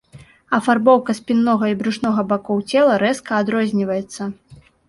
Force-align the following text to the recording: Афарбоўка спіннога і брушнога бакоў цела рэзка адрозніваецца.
Афарбоўка 0.57 1.15
спіннога 1.19 1.69
і 1.73 1.77
брушнога 1.83 2.21
бакоў 2.33 2.65
цела 2.73 2.99
рэзка 3.05 3.31
адрозніваецца. 3.45 4.21